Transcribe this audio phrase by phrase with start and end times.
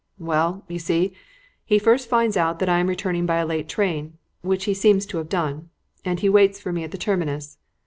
[0.17, 1.13] "Well, you see,
[1.63, 5.05] he first finds out that I am returning by a late train which he seems
[5.05, 5.69] to have done
[6.03, 7.59] and he waits for me at the terminus.